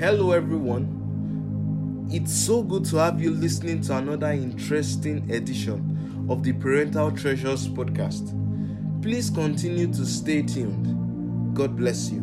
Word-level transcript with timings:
Hello, 0.00 0.32
everyone. 0.32 2.08
It's 2.10 2.32
so 2.34 2.62
good 2.62 2.86
to 2.86 2.96
have 2.96 3.20
you 3.20 3.32
listening 3.32 3.82
to 3.82 3.98
another 3.98 4.30
interesting 4.32 5.30
edition 5.30 6.26
of 6.30 6.42
the 6.42 6.54
Parental 6.54 7.10
Treasures 7.10 7.68
podcast. 7.68 8.32
Please 9.02 9.28
continue 9.28 9.88
to 9.88 10.06
stay 10.06 10.40
tuned. 10.40 11.54
God 11.54 11.76
bless 11.76 12.08
you. 12.08 12.20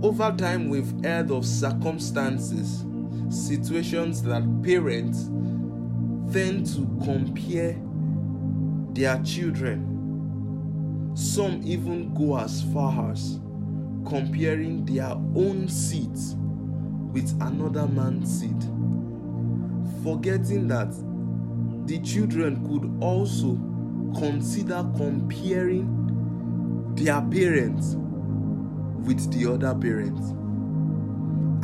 Over 0.00 0.32
time, 0.38 0.68
we've 0.68 0.92
heard 1.04 1.32
of 1.32 1.44
circumstances, 1.44 2.84
situations 3.30 4.22
that 4.22 4.44
parents 4.62 5.24
tend 6.32 6.66
to 6.66 6.86
compare 7.04 7.76
their 8.92 9.20
children. 9.24 11.10
Some 11.16 11.62
even 11.64 12.14
go 12.14 12.38
as 12.38 12.62
far 12.72 13.10
as 13.10 13.40
comparing 14.08 14.84
their 14.86 15.10
own 15.10 15.68
seeds 15.68 16.34
with 17.12 17.30
another 17.42 17.86
man's 17.86 18.40
seed, 18.40 18.62
forgetting 20.02 20.66
that 20.68 20.92
the 21.86 21.98
children 22.00 22.66
could 22.68 23.02
also 23.02 23.56
consider 24.18 24.84
comparing 24.96 25.86
their 26.94 27.20
parents 27.22 27.96
with 29.06 29.30
the 29.32 29.50
other 29.52 29.74
parents. 29.74 30.30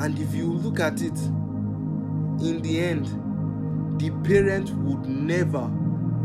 And 0.03 0.19
if 0.19 0.35
you 0.35 0.53
look 0.53 0.81
at 0.81 1.01
it, 1.01 1.19
in 2.43 2.61
the 2.63 2.81
end, 2.81 3.07
the 4.01 4.11
parent 4.27 4.71
would 4.71 5.07
never 5.07 5.71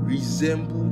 resemble 0.04 0.88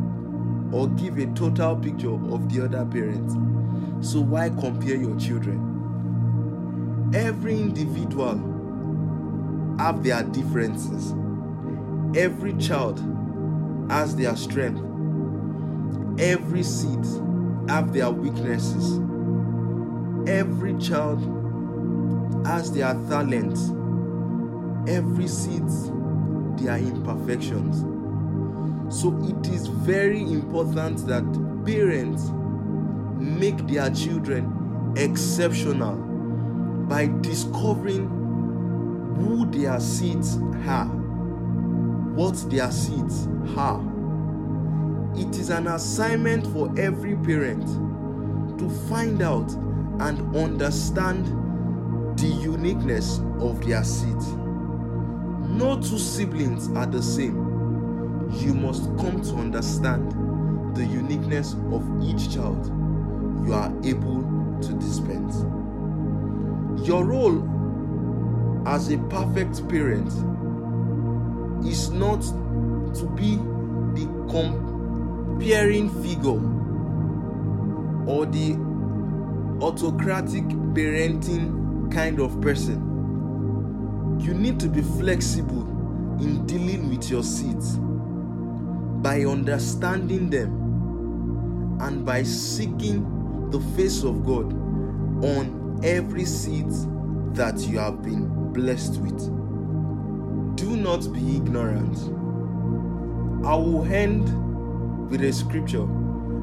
or 0.73 0.87
give 0.89 1.17
a 1.17 1.25
total 1.33 1.75
picture 1.75 2.13
of 2.13 2.53
the 2.53 2.65
other 2.65 2.85
parent. 2.85 3.56
So 4.01 4.21
why 4.21 4.49
compare 4.49 4.95
your 4.95 5.17
children? 5.19 7.11
Every 7.13 7.59
individual 7.59 8.35
have 9.79 10.03
their 10.03 10.23
differences. 10.23 11.13
Every 12.15 12.53
child 12.57 12.99
has 13.89 14.15
their 14.15 14.35
strength. 14.35 14.81
Every 16.19 16.63
seed 16.63 17.05
have 17.69 17.93
their 17.93 18.09
weaknesses. 18.11 18.99
Every 20.27 20.77
child 20.77 21.21
has 22.45 22.71
their 22.71 22.93
talents. 23.09 23.71
Every 24.89 25.27
seed 25.27 25.67
their 26.57 26.77
imperfections. 26.77 27.85
So 28.89 29.17
it 29.23 29.47
is 29.53 29.67
very 29.67 30.21
important 30.21 31.05
that 31.07 31.23
parents 31.65 32.31
make 33.37 33.67
their 33.67 33.89
children 33.91 34.93
exceptional 34.97 35.95
by 36.87 37.07
discovering 37.21 38.07
who 39.17 39.45
their 39.51 39.79
seeds 39.79 40.37
are, 40.67 40.87
what 42.15 42.35
their 42.49 42.71
seeds 42.71 43.27
are. 43.57 43.81
It 45.15 45.37
is 45.37 45.49
an 45.49 45.67
assignment 45.67 46.47
for 46.47 46.71
every 46.79 47.15
parent 47.17 47.65
to 48.59 48.69
find 48.89 49.21
out 49.21 49.51
and 49.99 50.35
understand 50.35 51.25
the 52.17 52.27
uniqueness 52.27 53.19
of 53.39 53.65
their 53.65 53.83
seed. 53.83 54.17
No 55.49 55.79
two 55.81 55.97
siblings 55.99 56.69
are 56.75 56.85
the 56.85 57.01
same. 57.01 57.35
You 58.31 58.53
must 58.53 58.85
come 58.97 59.21
to 59.21 59.35
understand 59.35 60.11
the 60.75 60.85
uniqueness 60.85 61.53
of 61.71 61.83
each 62.03 62.33
child 62.33 62.71
you 63.45 63.53
are 63.53 63.71
able 63.83 64.59
to 64.61 64.73
dispense. 64.73 65.37
Your 66.87 67.05
role 67.05 67.57
as 68.67 68.91
a 68.91 68.97
perfect 69.09 69.67
parent 69.69 70.07
is 71.65 71.89
not 71.89 72.21
to 72.95 73.05
be 73.15 73.37
the 73.95 74.05
comparing 74.29 75.89
figure 76.01 76.41
or 78.07 78.25
the 78.25 78.53
autocratic 79.61 80.43
parenting 80.73 81.91
kind 81.91 82.19
of 82.19 82.39
person. 82.41 84.17
You 84.19 84.33
need 84.33 84.59
to 84.59 84.67
be 84.67 84.81
flexible 84.81 85.63
in 86.19 86.45
dealing 86.45 86.89
with 86.89 87.09
your 87.09 87.23
seeds 87.23 87.77
by 89.01 89.25
understanding 89.25 90.29
them 90.29 91.77
and 91.81 92.05
by 92.05 92.23
seeking 92.23 93.16
the 93.51 93.59
face 93.75 94.03
of 94.03 94.25
God 94.25 94.53
on 95.23 95.79
every 95.83 96.25
seed 96.25 96.69
that 97.33 97.59
you 97.67 97.79
have 97.79 98.01
been 98.01 98.51
blessed 98.51 98.99
with. 99.01 99.19
Do 100.55 100.75
not 100.75 101.11
be 101.13 101.37
ignorant. 101.37 101.97
I 103.45 103.55
will 103.55 103.85
end 103.85 105.09
with 105.09 105.21
a 105.21 105.31
scripture 105.31 105.87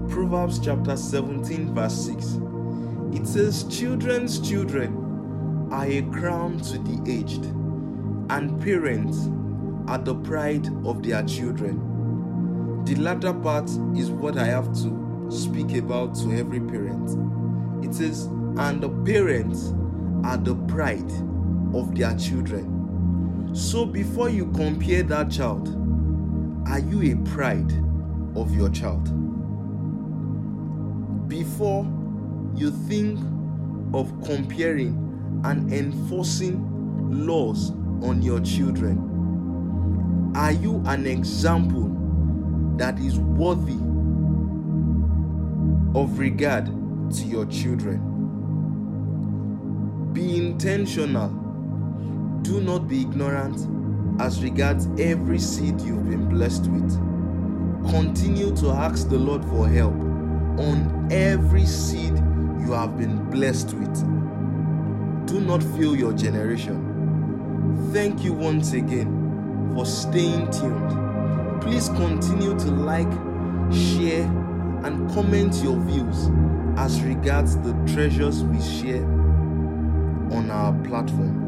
Proverbs 0.08 0.58
chapter 0.58 0.96
17, 0.96 1.74
verse 1.74 2.06
6. 2.06 2.38
It 3.12 3.26
says, 3.26 3.64
Children's 3.64 4.38
children 4.40 5.68
are 5.72 5.86
a 5.86 6.02
crown 6.02 6.58
to 6.58 6.78
the 6.78 7.10
aged, 7.10 7.44
and 8.30 8.60
parents 8.62 9.28
are 9.88 9.98
the 9.98 10.14
pride 10.14 10.66
of 10.84 11.02
their 11.02 11.22
children. 11.24 12.84
The 12.84 12.94
latter 12.96 13.32
part 13.32 13.68
is 13.96 14.10
what 14.10 14.36
I 14.36 14.44
have 14.44 14.72
to 14.82 15.04
speak 15.30 15.76
about 15.76 16.14
to 16.16 16.32
every 16.32 16.60
parent. 16.60 17.84
It 17.84 17.94
says, 17.94 18.24
and 18.56 18.80
the 18.80 18.88
parents 19.04 19.72
are 20.24 20.36
the 20.36 20.54
pride 20.66 21.10
of 21.74 21.94
their 21.94 22.16
children. 22.16 23.50
So 23.54 23.84
before 23.84 24.28
you 24.28 24.46
compare 24.52 25.02
that 25.04 25.30
child, 25.30 25.68
are 26.68 26.78
you 26.78 27.12
a 27.12 27.16
pride 27.30 27.72
of 28.36 28.54
your 28.54 28.70
child? 28.70 29.04
Before 31.28 31.84
you 32.54 32.70
think 32.70 33.18
of 33.94 34.12
comparing 34.24 35.42
and 35.44 35.72
enforcing 35.72 37.26
laws 37.26 37.70
on 38.02 38.22
your 38.22 38.40
children, 38.40 40.32
are 40.34 40.52
you 40.52 40.82
an 40.86 41.06
example 41.06 41.90
that 42.76 42.98
is 42.98 43.18
worthy 43.18 43.78
of 45.94 46.18
regard 46.18 46.66
to 46.66 47.24
your 47.24 47.46
children. 47.46 48.10
Be 50.12 50.36
intentional. 50.36 51.28
Do 52.42 52.60
not 52.60 52.88
be 52.88 53.02
ignorant 53.02 53.58
as 54.20 54.42
regards 54.42 54.88
every 54.98 55.38
seed 55.38 55.80
you've 55.80 56.08
been 56.08 56.28
blessed 56.28 56.66
with. 56.68 56.90
Continue 57.90 58.54
to 58.56 58.70
ask 58.70 59.08
the 59.08 59.18
Lord 59.18 59.44
for 59.44 59.68
help 59.68 59.94
on 60.58 61.08
every 61.10 61.66
seed 61.66 62.14
you 62.60 62.72
have 62.72 62.96
been 62.98 63.30
blessed 63.30 63.74
with. 63.74 63.94
Do 65.26 65.40
not 65.40 65.62
fail 65.62 65.96
your 65.96 66.12
generation. 66.12 66.92
Thank 67.92 68.24
you 68.24 68.32
once 68.32 68.72
again 68.72 69.72
for 69.74 69.84
staying 69.86 70.50
tuned. 70.50 71.62
Please 71.62 71.88
continue 71.90 72.58
to 72.58 72.70
like, 72.70 73.10
share, 73.72 74.28
and 74.84 75.10
comment 75.14 75.54
your 75.62 75.78
views 75.80 76.30
as 76.76 77.00
regards 77.02 77.56
the 77.58 77.72
treasures 77.92 78.44
we 78.44 78.60
share 78.60 79.04
on 80.30 80.50
our 80.50 80.72
platform. 80.84 81.40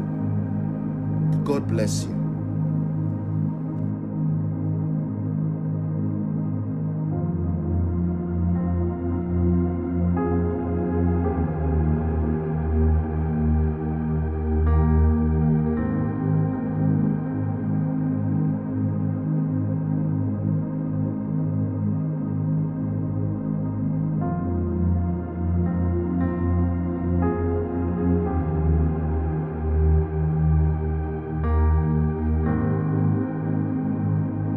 God 1.43 1.67
bless 1.67 2.05
you. 2.05 2.16